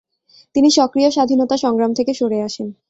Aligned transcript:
তিনি 0.55 0.69
সক্রিয় 0.71 1.09
স্বাধীনতা 1.11 1.55
সংগ্রাম 1.57 1.91
থেকে 1.93 2.11
সরে 2.13 2.39
আসেন। 2.41 2.67